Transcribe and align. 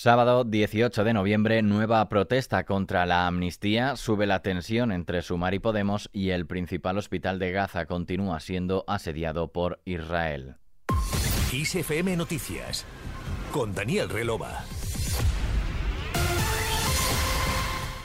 Sábado 0.00 0.44
18 0.44 1.02
de 1.02 1.12
noviembre, 1.12 1.60
nueva 1.60 2.08
protesta 2.08 2.64
contra 2.64 3.04
la 3.04 3.26
amnistía. 3.26 3.96
Sube 3.96 4.28
la 4.28 4.42
tensión 4.42 4.92
entre 4.92 5.22
Sumar 5.22 5.54
y 5.54 5.58
Podemos 5.58 6.08
y 6.12 6.30
el 6.30 6.46
principal 6.46 6.98
hospital 6.98 7.40
de 7.40 7.50
Gaza 7.50 7.86
continúa 7.86 8.38
siendo 8.38 8.84
asediado 8.86 9.50
por 9.50 9.80
Israel. 9.84 10.54
Noticias 12.16 12.86
con 13.50 13.74
Daniel 13.74 14.08
Relova. 14.08 14.62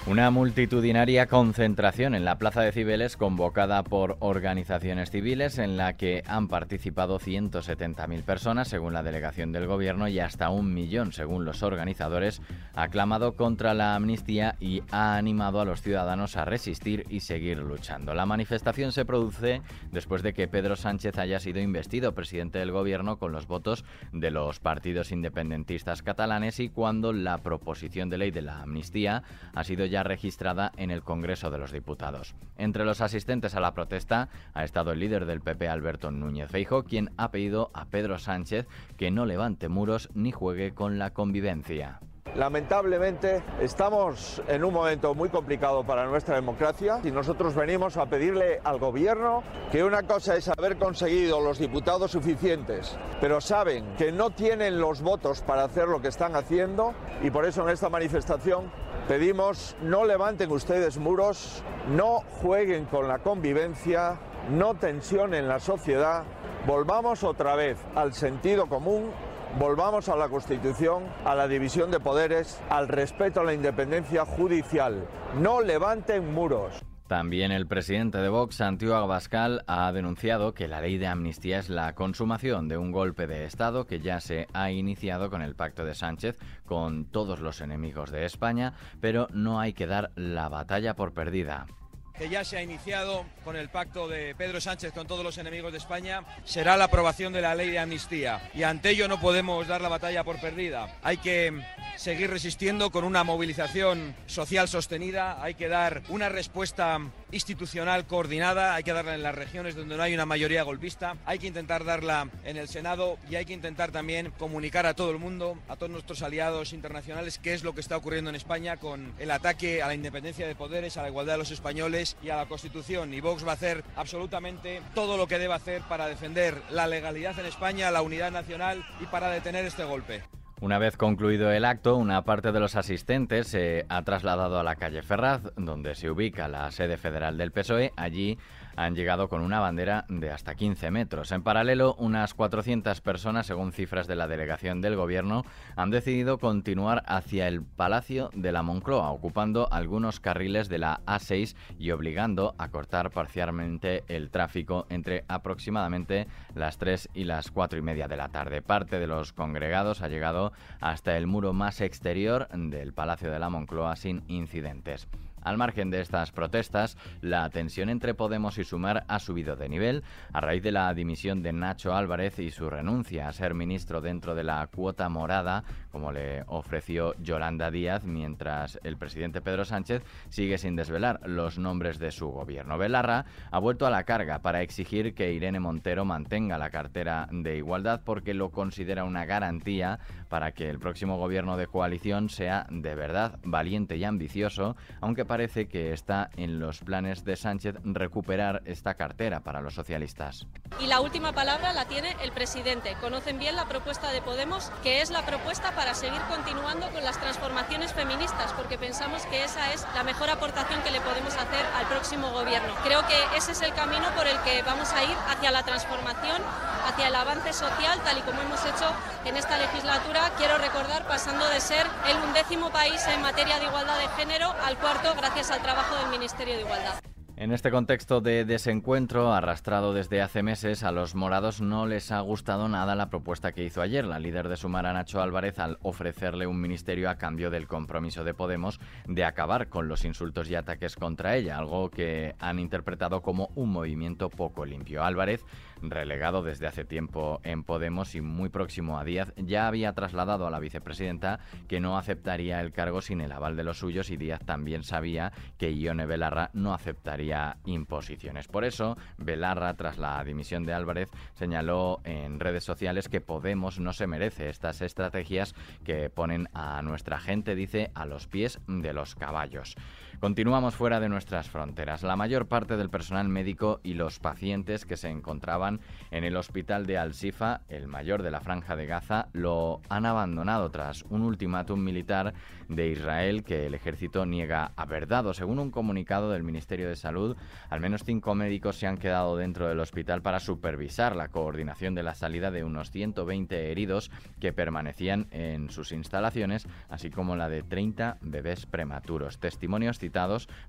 Una 0.05 0.31
multitudinaria 0.31 1.27
concentración 1.27 2.13
en 2.13 2.25
la 2.25 2.37
Plaza 2.37 2.61
de 2.61 2.73
Cibeles 2.73 3.15
convocada 3.15 3.81
por 3.83 4.17
organizaciones 4.19 5.09
civiles 5.11 5.57
en 5.59 5.77
la 5.77 5.93
que 5.93 6.23
han 6.27 6.49
participado 6.49 7.19
170.000 7.19 8.21
personas 8.23 8.67
según 8.67 8.91
la 8.91 9.01
delegación 9.01 9.53
del 9.53 9.65
gobierno 9.65 10.09
y 10.09 10.19
hasta 10.19 10.49
un 10.49 10.73
millón 10.73 11.13
según 11.13 11.45
los 11.45 11.63
organizadores, 11.63 12.41
ha 12.75 12.89
clamado 12.89 13.37
contra 13.37 13.73
la 13.73 13.95
amnistía 13.95 14.57
y 14.59 14.83
ha 14.91 15.15
animado 15.15 15.61
a 15.61 15.65
los 15.65 15.81
ciudadanos 15.81 16.35
a 16.35 16.43
resistir 16.43 17.05
y 17.09 17.21
seguir 17.21 17.59
luchando. 17.59 18.13
La 18.13 18.25
manifestación 18.25 18.91
se 18.91 19.05
produce 19.05 19.61
después 19.93 20.21
de 20.21 20.33
que 20.33 20.49
Pedro 20.49 20.75
Sánchez 20.75 21.17
haya 21.17 21.39
sido 21.39 21.61
investido 21.61 22.13
presidente 22.13 22.59
del 22.59 22.71
gobierno 22.71 23.19
con 23.19 23.31
los 23.31 23.47
votos 23.47 23.85
de 24.11 24.31
los 24.31 24.59
partidos 24.59 25.13
independentistas 25.13 26.03
catalanes 26.03 26.59
y 26.59 26.67
cuando 26.67 27.13
la 27.13 27.37
proposición 27.37 28.09
de 28.09 28.17
ley 28.17 28.31
de 28.31 28.41
la 28.41 28.63
amnistía 28.63 29.23
ha 29.53 29.63
sido 29.63 29.92
ya 29.93 30.01
registrada 30.01 30.71
en 30.75 30.89
el 30.89 31.03
Congreso 31.03 31.51
de 31.51 31.59
los 31.59 31.71
Diputados. 31.71 32.33
Entre 32.57 32.83
los 32.83 32.99
asistentes 32.99 33.53
a 33.53 33.59
la 33.59 33.75
protesta 33.75 34.27
ha 34.55 34.63
estado 34.63 34.91
el 34.91 34.99
líder 34.99 35.27
del 35.27 35.41
PP, 35.41 35.69
Alberto 35.69 36.09
Núñez 36.09 36.49
Feijo, 36.49 36.83
quien 36.83 37.11
ha 37.15 37.29
pedido 37.29 37.69
a 37.75 37.85
Pedro 37.85 38.17
Sánchez 38.17 38.67
que 38.97 39.11
no 39.11 39.27
levante 39.27 39.69
muros 39.69 40.09
ni 40.15 40.31
juegue 40.31 40.73
con 40.73 40.97
la 40.97 41.11
convivencia. 41.11 41.99
Lamentablemente 42.35 43.43
estamos 43.61 44.41
en 44.47 44.63
un 44.63 44.73
momento 44.73 45.13
muy 45.13 45.29
complicado 45.29 45.83
para 45.83 46.07
nuestra 46.07 46.35
democracia 46.35 46.99
y 47.03 47.11
nosotros 47.11 47.53
venimos 47.53 47.95
a 47.97 48.07
pedirle 48.07 48.59
al 48.63 48.79
gobierno 48.79 49.43
que 49.71 49.83
una 49.83 50.01
cosa 50.01 50.35
es 50.35 50.49
haber 50.49 50.77
conseguido 50.77 51.41
los 51.41 51.59
diputados 51.59 52.11
suficientes, 52.11 52.97
pero 53.21 53.39
saben 53.39 53.93
que 53.97 54.11
no 54.11 54.31
tienen 54.31 54.79
los 54.79 55.03
votos 55.03 55.41
para 55.41 55.65
hacer 55.65 55.87
lo 55.87 56.01
que 56.01 56.07
están 56.07 56.35
haciendo 56.35 56.95
y 57.21 57.29
por 57.29 57.45
eso 57.45 57.61
en 57.61 57.69
esta 57.69 57.89
manifestación 57.89 58.71
pedimos 59.07 59.75
no 59.83 60.03
levanten 60.03 60.51
ustedes 60.51 60.97
muros, 60.97 61.63
no 61.89 62.21
jueguen 62.41 62.85
con 62.85 63.07
la 63.07 63.19
convivencia, 63.19 64.17
no 64.49 64.73
tensionen 64.73 65.47
la 65.47 65.59
sociedad, 65.59 66.23
volvamos 66.65 67.23
otra 67.23 67.55
vez 67.55 67.77
al 67.93 68.13
sentido 68.13 68.65
común 68.65 69.11
volvamos 69.59 70.09
a 70.09 70.15
la 70.15 70.29
Constitución, 70.29 71.03
a 71.25 71.35
la 71.35 71.47
división 71.47 71.91
de 71.91 71.99
poderes, 71.99 72.59
al 72.69 72.87
respeto 72.87 73.41
a 73.41 73.43
la 73.43 73.53
independencia 73.53 74.25
judicial. 74.25 75.07
No 75.39 75.61
levanten 75.61 76.33
muros. 76.33 76.83
También 77.07 77.51
el 77.51 77.67
presidente 77.67 78.17
de 78.17 78.29
Vox, 78.29 78.55
Santiago 78.55 78.95
Abascal, 78.95 79.63
ha 79.67 79.91
denunciado 79.91 80.53
que 80.53 80.67
la 80.67 80.81
ley 80.81 80.97
de 80.97 81.07
amnistía 81.07 81.59
es 81.59 81.69
la 81.69 81.93
consumación 81.93 82.67
de 82.67 82.77
un 82.77 82.91
golpe 82.91 83.27
de 83.27 83.45
Estado 83.45 83.85
que 83.85 83.99
ya 83.99 84.19
se 84.19 84.47
ha 84.53 84.71
iniciado 84.71 85.29
con 85.29 85.41
el 85.41 85.55
pacto 85.55 85.85
de 85.85 85.93
Sánchez 85.93 86.37
con 86.65 87.05
todos 87.05 87.39
los 87.39 87.61
enemigos 87.61 88.09
de 88.09 88.25
España, 88.25 88.73
pero 89.01 89.27
no 89.33 89.59
hay 89.59 89.73
que 89.73 89.85
dar 89.85 90.11
la 90.15 90.49
batalla 90.49 90.95
por 90.95 91.13
perdida 91.13 91.67
que 92.17 92.29
ya 92.29 92.43
se 92.43 92.57
ha 92.57 92.61
iniciado 92.61 93.25
con 93.43 93.55
el 93.55 93.69
pacto 93.69 94.07
de 94.07 94.35
Pedro 94.35 94.61
Sánchez 94.61 94.93
con 94.93 95.07
todos 95.07 95.23
los 95.23 95.37
enemigos 95.37 95.71
de 95.71 95.79
España, 95.79 96.23
será 96.45 96.77
la 96.77 96.85
aprobación 96.85 97.33
de 97.33 97.41
la 97.41 97.55
ley 97.55 97.69
de 97.69 97.79
amnistía. 97.79 98.51
Y 98.53 98.63
ante 98.63 98.91
ello 98.91 99.07
no 99.07 99.19
podemos 99.19 99.67
dar 99.67 99.81
la 99.81 99.89
batalla 99.89 100.23
por 100.23 100.39
perdida. 100.39 100.95
Hay 101.01 101.17
que 101.17 101.63
seguir 101.97 102.29
resistiendo 102.29 102.91
con 102.91 103.03
una 103.03 103.23
movilización 103.23 104.15
social 104.27 104.67
sostenida, 104.67 105.41
hay 105.41 105.55
que 105.55 105.67
dar 105.67 106.03
una 106.09 106.29
respuesta 106.29 106.99
institucional 107.33 108.05
coordinada, 108.05 108.75
hay 108.75 108.83
que 108.83 108.93
darla 108.93 109.15
en 109.15 109.23
las 109.23 109.35
regiones 109.35 109.75
donde 109.75 109.97
no 109.97 110.03
hay 110.03 110.13
una 110.13 110.25
mayoría 110.25 110.63
golpista, 110.63 111.17
hay 111.25 111.39
que 111.39 111.47
intentar 111.47 111.83
darla 111.83 112.29
en 112.43 112.57
el 112.57 112.67
Senado 112.67 113.17
y 113.29 113.35
hay 113.35 113.45
que 113.45 113.53
intentar 113.53 113.91
también 113.91 114.31
comunicar 114.37 114.85
a 114.85 114.93
todo 114.93 115.11
el 115.11 115.17
mundo, 115.17 115.57
a 115.67 115.75
todos 115.75 115.91
nuestros 115.91 116.21
aliados 116.21 116.73
internacionales, 116.73 117.39
qué 117.39 117.53
es 117.53 117.63
lo 117.63 117.73
que 117.73 117.81
está 117.81 117.97
ocurriendo 117.97 118.29
en 118.29 118.35
España 118.35 118.77
con 118.77 119.13
el 119.19 119.31
ataque 119.31 119.81
a 119.81 119.87
la 119.87 119.95
independencia 119.95 120.47
de 120.47 120.55
poderes, 120.55 120.97
a 120.97 121.01
la 121.01 121.09
igualdad 121.09 121.33
de 121.33 121.39
los 121.39 121.51
españoles 121.51 122.15
y 122.23 122.29
a 122.29 122.37
la 122.37 122.45
Constitución. 122.45 123.13
Y 123.13 123.21
Vox 123.21 123.45
va 123.45 123.51
a 123.51 123.55
hacer 123.55 123.83
absolutamente 123.95 124.81
todo 124.93 125.17
lo 125.17 125.27
que 125.27 125.39
debe 125.39 125.53
hacer 125.53 125.81
para 125.83 126.07
defender 126.07 126.61
la 126.69 126.87
legalidad 126.87 127.37
en 127.39 127.47
España, 127.47 127.91
la 127.91 128.01
unidad 128.01 128.31
nacional 128.31 128.85
y 129.01 129.05
para 129.05 129.29
detener 129.29 129.65
este 129.65 129.83
golpe. 129.83 130.23
Una 130.63 130.77
vez 130.77 130.95
concluido 130.95 131.51
el 131.51 131.65
acto, 131.65 131.97
una 131.97 132.23
parte 132.23 132.53
de 132.53 132.61
los 132.61 132.77
asistentes 132.77 133.49
se 133.49 133.85
ha 133.89 134.01
trasladado 134.03 134.57
a 134.57 134.63
la 134.63 134.77
calle 134.77 135.03
Ferraz, 135.03 135.41
donde 135.57 135.93
se 135.93 136.09
ubica 136.09 136.47
la 136.47 136.71
sede 136.71 136.95
federal 136.95 137.37
del 137.37 137.51
PSOE. 137.51 137.91
Allí 137.97 138.37
han 138.75 138.95
llegado 138.95 139.29
con 139.29 139.41
una 139.41 139.59
bandera 139.59 140.05
de 140.09 140.31
hasta 140.31 140.55
15 140.55 140.91
metros. 140.91 141.31
En 141.31 141.43
paralelo, 141.43 141.95
unas 141.95 142.33
400 142.33 143.01
personas, 143.01 143.45
según 143.45 143.71
cifras 143.71 144.07
de 144.07 144.15
la 144.15 144.27
delegación 144.27 144.81
del 144.81 144.95
Gobierno, 144.95 145.45
han 145.75 145.89
decidido 145.89 146.37
continuar 146.37 147.03
hacia 147.05 147.47
el 147.47 147.61
Palacio 147.61 148.29
de 148.33 148.51
la 148.51 148.63
Moncloa, 148.63 149.11
ocupando 149.11 149.67
algunos 149.71 150.19
carriles 150.19 150.69
de 150.69 150.79
la 150.79 151.01
A6 151.05 151.55
y 151.77 151.91
obligando 151.91 152.55
a 152.57 152.69
cortar 152.69 153.11
parcialmente 153.11 154.03
el 154.07 154.29
tráfico 154.29 154.85
entre 154.89 155.23
aproximadamente 155.27 156.27
las 156.55 156.77
3 156.77 157.09
y 157.13 157.25
las 157.25 157.51
4 157.51 157.79
y 157.79 157.81
media 157.81 158.07
de 158.07 158.17
la 158.17 158.29
tarde. 158.29 158.61
Parte 158.61 158.99
de 158.99 159.07
los 159.07 159.33
congregados 159.33 160.01
ha 160.01 160.07
llegado 160.07 160.53
hasta 160.79 161.17
el 161.17 161.27
muro 161.27 161.53
más 161.53 161.81
exterior 161.81 162.47
del 162.49 162.93
Palacio 162.93 163.31
de 163.31 163.39
la 163.39 163.49
Moncloa 163.49 163.95
sin 163.95 164.23
incidentes. 164.27 165.07
Al 165.43 165.57
margen 165.57 165.89
de 165.89 166.01
estas 166.01 166.31
protestas, 166.31 166.97
la 167.21 167.49
tensión 167.49 167.89
entre 167.89 168.13
Podemos 168.13 168.57
y 168.57 168.63
Sumar 168.63 169.03
ha 169.07 169.19
subido 169.19 169.55
de 169.55 169.69
nivel 169.69 170.03
a 170.31 170.41
raíz 170.41 170.63
de 170.63 170.71
la 170.71 170.93
dimisión 170.93 171.41
de 171.43 171.53
Nacho 171.53 171.93
Álvarez 171.93 172.39
y 172.39 172.51
su 172.51 172.69
renuncia 172.69 173.27
a 173.27 173.33
ser 173.33 173.53
ministro 173.53 174.01
dentro 174.01 174.35
de 174.35 174.43
la 174.43 174.65
cuota 174.67 175.09
morada, 175.09 175.63
como 175.93 176.11
le 176.11 176.43
ofreció 176.47 177.13
Yolanda 177.21 177.69
Díaz, 177.69 178.03
mientras 178.03 178.79
el 178.83 178.97
presidente 178.97 179.41
Pedro 179.41 179.63
Sánchez 179.63 180.01
sigue 180.29 180.57
sin 180.57 180.75
desvelar 180.75 181.19
los 181.23 181.59
nombres 181.59 181.99
de 181.99 182.11
su 182.11 182.29
gobierno. 182.29 182.79
Belarra 182.79 183.25
ha 183.51 183.59
vuelto 183.59 183.85
a 183.85 183.91
la 183.91 184.03
carga 184.03 184.39
para 184.39 184.63
exigir 184.63 185.13
que 185.13 185.33
Irene 185.33 185.59
Montero 185.59 186.03
mantenga 186.03 186.57
la 186.57 186.71
cartera 186.71 187.27
de 187.31 187.57
igualdad 187.57 188.01
porque 188.03 188.33
lo 188.33 188.49
considera 188.49 189.03
una 189.03 189.25
garantía 189.25 189.99
para 190.29 190.51
que 190.51 190.67
el 190.67 190.79
próximo 190.79 191.17
gobierno 191.17 191.57
de 191.57 191.67
coalición 191.67 192.27
sea 192.29 192.65
de 192.71 192.95
verdad 192.95 193.37
valiente 193.43 193.95
y 193.95 194.03
ambicioso, 194.03 194.75
aunque 194.99 195.25
parece 195.25 195.67
que 195.67 195.93
está 195.93 196.31
en 196.37 196.59
los 196.59 196.79
planes 196.79 197.23
de 197.23 197.35
Sánchez 197.35 197.75
recuperar 197.83 198.63
esta 198.65 198.95
cartera 198.95 199.41
para 199.41 199.61
los 199.61 199.75
socialistas. 199.75 200.47
Y 200.79 200.87
la 200.87 201.01
última 201.01 201.33
palabra 201.33 201.71
la 201.71 201.85
tiene 201.85 202.15
el 202.23 202.31
presidente. 202.31 202.95
Conocen 202.99 203.37
bien 203.37 203.55
la 203.55 203.67
propuesta 203.67 204.11
de 204.11 204.23
Podemos, 204.23 204.71
que 204.81 205.01
es 205.01 205.11
la 205.11 205.23
propuesta 205.23 205.71
para 205.75 205.82
seguir 205.93 206.21
continuando 206.23 206.89
con 206.91 207.03
las 207.03 207.19
transformaciones 207.19 207.91
feministas, 207.91 208.53
porque 208.53 208.77
pensamos 208.77 209.25
que 209.25 209.43
esa 209.43 209.73
es 209.73 209.85
la 209.93 210.03
mejor 210.03 210.29
aportación 210.29 210.81
que 210.81 210.91
le 210.91 211.01
podemos 211.01 211.33
hacer 211.35 211.65
al 211.77 211.85
próximo 211.87 212.31
gobierno. 212.31 212.73
Creo 212.83 213.05
que 213.05 213.37
ese 213.37 213.51
es 213.51 213.61
el 213.61 213.73
camino 213.73 214.07
por 214.15 214.25
el 214.25 214.39
que 214.41 214.63
vamos 214.63 214.91
a 214.93 215.03
ir 215.03 215.15
hacia 215.27 215.51
la 215.51 215.63
transformación, 215.63 216.41
hacia 216.87 217.07
el 217.09 217.15
avance 217.15 217.51
social, 217.51 217.99
tal 218.03 218.17
y 218.17 218.21
como 218.21 218.41
hemos 218.41 218.61
hecho 218.65 218.89
en 219.25 219.37
esta 219.37 219.57
legislatura. 219.57 220.31
Quiero 220.37 220.57
recordar, 220.57 221.05
pasando 221.05 221.47
de 221.49 221.59
ser 221.59 221.85
el 222.07 222.17
undécimo 222.17 222.69
país 222.69 223.05
en 223.07 223.21
materia 223.21 223.59
de 223.59 223.65
igualdad 223.65 223.97
de 223.97 224.07
género 224.15 224.55
al 224.63 224.77
cuarto 224.77 225.13
gracias 225.15 225.51
al 225.51 225.61
trabajo 225.61 225.95
del 225.97 226.07
Ministerio 226.07 226.55
de 226.55 226.61
Igualdad. 226.61 227.12
En 227.43 227.51
este 227.51 227.71
contexto 227.71 228.21
de 228.21 228.45
desencuentro 228.45 229.33
arrastrado 229.33 229.93
desde 229.93 230.21
hace 230.21 230.41
meses, 230.43 230.81
a 230.85 230.93
los 230.93 231.13
morados 231.13 231.59
no 231.59 231.85
les 231.85 232.09
ha 232.13 232.21
gustado 232.21 232.69
nada 232.69 232.95
la 232.95 233.09
propuesta 233.09 233.51
que 233.51 233.65
hizo 233.65 233.81
ayer 233.81 234.05
la 234.05 234.17
líder 234.17 234.47
de 234.47 234.55
Sumara, 234.55 234.93
Nacho 234.93 235.21
Álvarez, 235.21 235.59
al 235.59 235.77
ofrecerle 235.81 236.47
un 236.47 236.61
ministerio 236.61 237.09
a 237.09 237.17
cambio 237.17 237.49
del 237.49 237.67
compromiso 237.67 238.23
de 238.23 238.33
Podemos 238.33 238.79
de 239.05 239.25
acabar 239.25 239.67
con 239.67 239.89
los 239.89 240.05
insultos 240.05 240.49
y 240.49 240.55
ataques 240.55 240.95
contra 240.95 241.35
ella, 241.35 241.57
algo 241.57 241.89
que 241.89 242.33
han 242.39 242.59
interpretado 242.59 243.21
como 243.21 243.49
un 243.55 243.71
movimiento 243.71 244.29
poco 244.29 244.65
limpio. 244.65 245.03
Álvarez 245.03 245.43
relegado 245.89 246.43
desde 246.43 246.67
hace 246.67 246.85
tiempo 246.85 247.41
en 247.43 247.63
Podemos 247.63 248.15
y 248.15 248.21
muy 248.21 248.47
próximo 248.47 248.97
a 248.97 249.03
Díaz, 249.03 249.33
ya 249.35 249.67
había 249.67 249.91
trasladado 249.91 250.47
a 250.47 250.49
la 250.49 250.59
vicepresidenta 250.59 251.39
que 251.67 251.81
no 251.81 251.97
aceptaría 251.97 252.61
el 252.61 252.71
cargo 252.71 253.01
sin 253.01 253.19
el 253.21 253.31
aval 253.31 253.57
de 253.57 253.63
los 253.63 253.79
suyos 253.79 254.09
y 254.09 254.15
Díaz 254.15 254.39
también 254.45 254.83
sabía 254.83 255.33
que 255.57 255.75
Ione 255.75 256.05
Belarra 256.05 256.49
no 256.53 256.73
aceptaría 256.73 257.32
imposiciones. 257.65 258.47
Por 258.47 258.65
eso, 258.65 258.97
Belarra, 259.17 259.73
tras 259.75 259.97
la 259.97 260.23
dimisión 260.23 260.65
de 260.65 260.73
Álvarez, 260.73 261.09
señaló 261.35 262.01
en 262.03 262.39
redes 262.39 262.63
sociales 262.63 263.09
que 263.09 263.21
Podemos 263.21 263.79
no 263.79 263.93
se 263.93 264.07
merece 264.07 264.49
estas 264.49 264.81
estrategias 264.81 265.55
que 265.83 266.09
ponen 266.09 266.49
a 266.53 266.81
nuestra 266.81 267.19
gente, 267.19 267.55
dice, 267.55 267.91
a 267.95 268.05
los 268.05 268.27
pies 268.27 268.59
de 268.67 268.93
los 268.93 269.15
caballos. 269.15 269.75
Continuamos 270.23 270.75
fuera 270.75 271.01
de 271.01 271.09
nuestras 271.09 271.49
fronteras. 271.49 272.01
La 272.01 272.15
mayor 272.15 272.47
parte 272.47 272.77
del 272.77 272.89
personal 272.89 273.27
médico 273.27 273.81
y 273.83 273.95
los 273.95 274.19
pacientes 274.19 274.85
que 274.85 274.95
se 274.95 275.09
encontraban 275.09 275.81
en 276.11 276.23
el 276.23 276.37
hospital 276.37 276.85
de 276.85 276.97
Al-Sifa, 276.97 277.59
el 277.67 277.89
mayor 277.89 278.23
de 278.23 278.31
la 278.31 278.39
franja 278.39 278.77
de 278.77 278.85
Gaza, 278.85 279.27
lo 279.33 279.81
han 279.89 280.05
abandonado 280.05 280.71
tras 280.71 281.03
un 281.09 281.23
ultimátum 281.23 281.83
militar 281.83 282.33
de 282.69 282.87
Israel 282.87 283.43
que 283.43 283.65
el 283.65 283.73
ejército 283.73 284.25
niega 284.25 284.71
haber 284.77 285.07
dado. 285.07 285.33
Según 285.33 285.59
un 285.59 285.71
comunicado 285.71 286.31
del 286.31 286.43
Ministerio 286.43 286.87
de 286.87 286.95
Salud, 286.95 287.35
al 287.69 287.81
menos 287.81 288.05
cinco 288.05 288.33
médicos 288.33 288.77
se 288.77 288.87
han 288.87 288.99
quedado 288.99 289.35
dentro 289.35 289.67
del 289.67 289.81
hospital 289.81 290.21
para 290.21 290.39
supervisar 290.39 291.17
la 291.17 291.27
coordinación 291.27 291.95
de 291.95 292.03
la 292.03 292.15
salida 292.15 292.49
de 292.49 292.63
unos 292.63 292.91
120 292.91 293.71
heridos 293.71 294.09
que 294.39 294.53
permanecían 294.53 295.27
en 295.31 295.69
sus 295.69 295.91
instalaciones, 295.91 296.65
así 296.87 297.09
como 297.09 297.35
la 297.35 297.49
de 297.49 297.61
30 297.61 298.19
bebés 298.21 298.65
prematuros. 298.65 299.37
Testimonios 299.39 299.99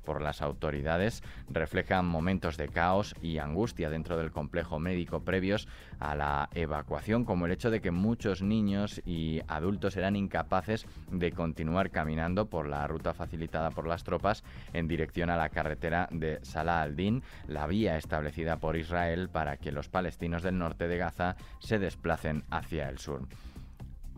por 0.04 0.22
las 0.22 0.40
autoridades 0.40 1.22
reflejan 1.50 2.06
momentos 2.06 2.56
de 2.56 2.68
caos 2.68 3.14
y 3.20 3.38
angustia 3.38 3.90
dentro 3.90 4.16
del 4.16 4.32
complejo 4.32 4.78
médico 4.78 5.20
previos 5.20 5.68
a 6.00 6.14
la 6.14 6.48
evacuación, 6.54 7.24
como 7.24 7.44
el 7.44 7.52
hecho 7.52 7.70
de 7.70 7.82
que 7.82 7.90
muchos 7.90 8.40
niños 8.40 9.02
y 9.04 9.42
adultos 9.46 9.96
eran 9.96 10.16
incapaces 10.16 10.86
de 11.10 11.32
continuar 11.32 11.90
caminando 11.90 12.46
por 12.46 12.66
la 12.66 12.86
ruta 12.86 13.12
facilitada 13.12 13.70
por 13.70 13.86
las 13.86 14.02
tropas 14.02 14.44
en 14.72 14.88
dirección 14.88 15.28
a 15.28 15.36
la 15.36 15.50
carretera 15.50 16.08
de 16.10 16.38
Salah 16.42 16.82
al-Din, 16.82 17.22
la 17.46 17.66
vía 17.66 17.98
establecida 17.98 18.56
por 18.56 18.76
Israel 18.76 19.28
para 19.28 19.58
que 19.58 19.72
los 19.72 19.88
palestinos 19.88 20.42
del 20.42 20.58
norte 20.58 20.88
de 20.88 20.96
Gaza 20.96 21.36
se 21.58 21.78
desplacen 21.78 22.44
hacia 22.50 22.88
el 22.88 22.98
sur. 22.98 23.28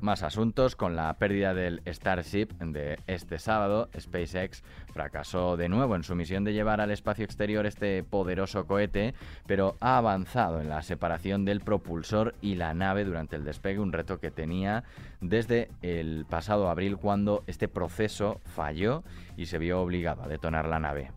Más 0.00 0.22
asuntos, 0.22 0.76
con 0.76 0.94
la 0.94 1.12
pérdida 1.14 1.54
del 1.54 1.81
Starship 1.87 2.48
de 2.60 2.98
este 3.06 3.38
sábado, 3.38 3.88
SpaceX 3.98 4.62
fracasó 4.93 5.56
de 5.56 5.70
nuevo 5.70 5.96
en 5.96 6.02
su 6.02 6.14
misión 6.14 6.44
de 6.44 6.52
llevar 6.52 6.82
al 6.82 6.90
espacio 6.90 7.25
exterior 7.25 7.64
este 7.64 8.02
poderoso 8.04 8.66
cohete, 8.66 9.14
pero 9.46 9.76
ha 9.81 9.96
avanzado 9.96 10.60
en 10.60 10.69
la 10.69 10.82
separación 10.82 11.46
del 11.46 11.60
propulsor 11.60 12.34
y 12.43 12.56
la 12.56 12.75
nave 12.75 13.04
durante 13.04 13.37
el 13.37 13.44
despegue, 13.44 13.81
un 13.81 13.93
reto 13.93 14.20
que 14.20 14.31
tenía 14.31 14.84
desde 15.22 15.70
el 15.81 16.26
pasado 16.28 16.69
abril 16.69 16.99
cuando 16.99 17.42
este 17.46 17.66
proceso 17.66 18.40
falló 18.44 19.02
y 19.38 19.46
se 19.46 19.58
vio 19.58 19.81
obligado 19.81 20.22
a 20.25 20.28
detonar 20.28 20.66
la 20.66 20.78
nave. 20.78 21.10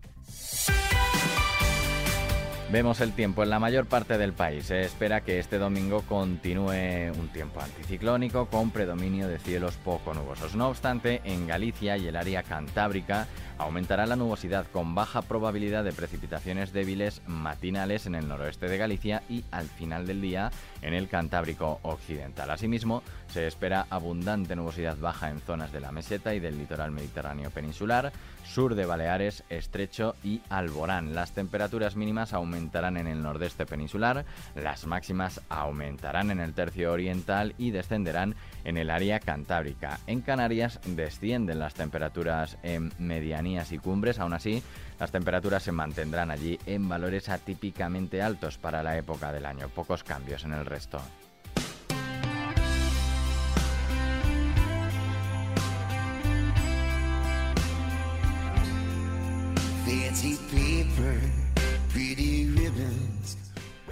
Vemos 2.72 3.02
el 3.02 3.14
tiempo 3.14 3.42
en 3.42 3.50
la 3.50 3.58
mayor 3.58 3.88
parte 3.88 4.20
del 4.20 4.34
país. 4.34 4.66
Se 4.66 4.82
espera 4.82 5.22
que 5.22 5.40
este 5.40 5.58
domingo 5.58 6.04
continúe 6.04 7.12
un 7.20 7.30
tiempo 7.34 7.62
anticiclónico 7.62 8.46
con 8.46 8.70
predominio 8.70 9.28
de 9.28 9.40
cielos 9.40 9.76
poco 9.84 10.14
nubosos. 10.14 10.54
No 10.54 10.68
obstante, 10.68 11.20
en 11.24 11.48
Galicia 11.48 11.98
y 11.98 12.08
el 12.08 12.16
área 12.16 12.44
cantábrica 12.44 13.26
aumentará 13.58 14.06
la 14.06 14.16
nubosidad 14.16 14.68
con 14.72 14.94
baja 14.94 15.24
probabilidad 15.24 15.84
de 15.84 15.94
precipitaciones 15.94 16.72
débiles 16.72 17.24
matinales 17.26 18.06
en 18.06 18.14
el 18.14 18.28
noroeste 18.28 18.68
de 18.68 18.78
Galicia 18.78 19.24
y 19.28 19.44
al 19.50 19.66
final 19.68 20.06
del 20.06 20.22
día 20.22 20.52
en 20.82 20.94
el 20.94 21.10
Cantábrico 21.10 21.80
occidental. 21.82 22.52
Asimismo, 22.52 23.04
se 23.28 23.48
espera 23.48 23.88
abundante 23.90 24.56
nubosidad 24.56 24.98
baja 24.98 25.30
en 25.30 25.42
zonas 25.42 25.72
de 25.72 25.82
la 25.82 25.92
meseta 25.92 26.34
y 26.36 26.40
del 26.40 26.58
litoral 26.58 26.92
mediterráneo 26.92 27.50
peninsular, 27.50 28.14
sur 28.46 28.76
de 28.76 28.86
Baleares, 28.86 29.44
Estrecho 29.50 30.16
y 30.24 30.42
Alborán. 30.50 31.14
Las 31.14 31.34
temperaturas 31.34 31.96
mínimas 31.96 32.34
aumentarán 32.34 32.59
en 32.98 33.08
el 33.08 33.24
nordeste 33.24 33.66
peninsular, 33.66 34.26
las 34.56 34.86
máximas 34.86 35.42
aumentarán 35.50 36.32
en 36.32 36.40
el 36.40 36.54
tercio 36.54 36.92
oriental 36.92 37.56
y 37.58 37.72
descenderán 37.72 38.36
en 38.64 38.78
el 38.78 38.90
área 38.90 39.20
cantábrica. 39.20 40.00
En 40.08 40.22
Canarias 40.22 40.80
descienden 40.86 41.60
las 41.60 41.74
temperaturas 41.74 42.58
en 42.64 42.92
medianías 42.98 43.72
y 43.72 43.78
cumbres, 43.78 44.20
aún 44.20 44.34
así 44.34 44.62
las 45.00 45.12
temperaturas 45.12 45.64
se 45.64 45.72
mantendrán 45.72 46.32
allí 46.32 46.60
en 46.66 46.90
valores 46.90 47.30
atípicamente 47.30 48.22
altos 48.22 48.58
para 48.58 48.84
la 48.84 48.98
época 48.98 49.32
del 49.32 49.46
año, 49.46 49.70
pocos 49.70 50.04
cambios 50.04 50.44
en 50.44 50.54
el 50.54 50.66
resto. 50.66 51.00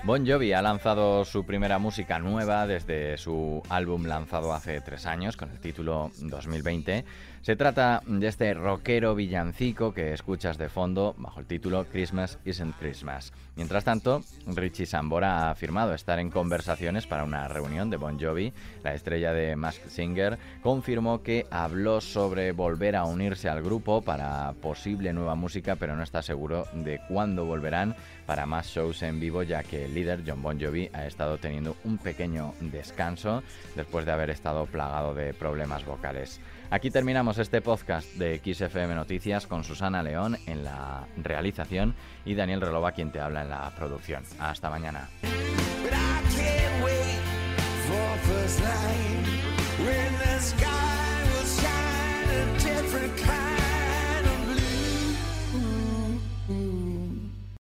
Bon 0.03 0.25
Jovi 0.25 0.53
ha 0.53 0.61
lanzado 0.61 1.25
su 1.25 1.45
primera 1.45 1.79
música 1.79 2.19
nueva 2.19 2.65
desde 2.65 3.17
su 3.17 3.61
álbum 3.67 4.05
lanzado 4.05 4.53
hace 4.53 4.79
tres 4.79 5.05
años 5.05 5.35
con 5.35 5.49
el 5.49 5.59
título 5.59 6.11
2020 6.21 7.03
se 7.41 7.55
trata 7.55 8.01
de 8.05 8.27
este 8.27 8.53
rockero 8.53 9.15
villancico 9.15 9.93
que 9.93 10.13
escuchas 10.13 10.57
de 10.57 10.69
fondo 10.69 11.15
bajo 11.17 11.39
el 11.39 11.45
título 11.45 11.85
Christmas 11.85 12.39
Isn't 12.45 12.75
Christmas. 12.77 13.33
Mientras 13.55 13.83
tanto, 13.83 14.21
Richie 14.45 14.85
Sambora 14.85 15.39
ha 15.39 15.51
afirmado 15.51 15.93
estar 15.93 16.19
en 16.19 16.29
conversaciones 16.29 17.07
para 17.07 17.23
una 17.23 17.47
reunión 17.47 17.89
de 17.89 17.97
Bon 17.97 18.19
Jovi. 18.19 18.53
La 18.83 18.93
estrella 18.93 19.33
de 19.33 19.55
Mask 19.55 19.87
Singer 19.87 20.37
confirmó 20.61 21.23
que 21.23 21.47
habló 21.49 22.01
sobre 22.01 22.51
volver 22.51 22.95
a 22.95 23.05
unirse 23.05 23.49
al 23.49 23.63
grupo 23.63 24.01
para 24.01 24.53
posible 24.61 25.11
nueva 25.13 25.35
música, 25.35 25.75
pero 25.75 25.95
no 25.95 26.03
está 26.03 26.21
seguro 26.21 26.67
de 26.73 26.99
cuándo 27.07 27.45
volverán 27.45 27.95
para 28.27 28.45
más 28.45 28.67
shows 28.67 29.01
en 29.01 29.19
vivo, 29.19 29.41
ya 29.41 29.63
que 29.63 29.85
el 29.85 29.95
líder 29.95 30.23
John 30.27 30.43
Bon 30.43 30.59
Jovi 30.59 30.89
ha 30.93 31.07
estado 31.07 31.37
teniendo 31.37 31.77
un 31.83 31.97
pequeño 31.97 32.53
descanso 32.59 33.41
después 33.75 34.05
de 34.05 34.11
haber 34.11 34.29
estado 34.29 34.65
plagado 34.65 35.15
de 35.15 35.33
problemas 35.33 35.85
vocales. 35.85 36.39
Aquí 36.69 36.91
terminamos 36.91 37.37
este 37.37 37.61
podcast 37.61 38.13
de 38.15 38.41
XFM 38.43 38.93
Noticias 38.93 39.47
con 39.47 39.63
Susana 39.63 40.03
León 40.03 40.37
en 40.47 40.65
la 40.65 41.07
realización 41.15 41.95
y 42.25 42.35
Daniel 42.35 42.59
Relova 42.59 42.91
quien 42.91 43.11
te 43.11 43.21
habla 43.21 43.43
en 43.43 43.49
la 43.49 43.71
producción. 43.75 44.23
Hasta 44.37 44.69
mañana. 44.69 45.07